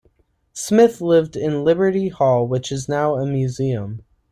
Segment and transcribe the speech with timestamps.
[0.53, 4.03] Smith lived in Liberty Hall which is now a museum.